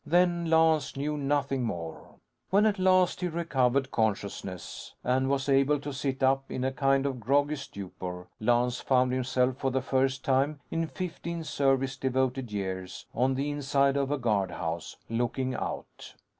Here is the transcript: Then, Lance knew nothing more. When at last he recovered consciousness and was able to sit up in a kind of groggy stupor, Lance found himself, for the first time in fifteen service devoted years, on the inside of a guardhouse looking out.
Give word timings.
Then, 0.03 0.49
Lance 0.49 0.97
knew 0.97 1.15
nothing 1.15 1.61
more. 1.61 2.15
When 2.49 2.65
at 2.65 2.79
last 2.79 3.21
he 3.21 3.27
recovered 3.27 3.91
consciousness 3.91 4.95
and 5.03 5.29
was 5.29 5.47
able 5.47 5.79
to 5.79 5.93
sit 5.93 6.23
up 6.23 6.49
in 6.49 6.63
a 6.63 6.71
kind 6.71 7.05
of 7.05 7.19
groggy 7.19 7.55
stupor, 7.55 8.27
Lance 8.39 8.79
found 8.79 9.11
himself, 9.13 9.57
for 9.57 9.69
the 9.69 9.79
first 9.79 10.25
time 10.25 10.59
in 10.71 10.87
fifteen 10.87 11.43
service 11.43 11.97
devoted 11.97 12.51
years, 12.51 13.05
on 13.13 13.35
the 13.35 13.51
inside 13.51 13.95
of 13.95 14.09
a 14.09 14.17
guardhouse 14.17 14.97
looking 15.07 15.53
out. 15.53 16.15